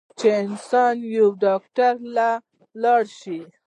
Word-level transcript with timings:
چې 0.19 0.27
انسان 0.43 0.95
يو 1.15 1.27
ډاکټر 1.43 1.93
له 2.15 2.29
لاړشي 2.81 3.39